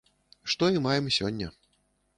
Што 0.53 0.69
і 0.77 0.83
маем 0.87 1.13
сёння. 1.19 1.47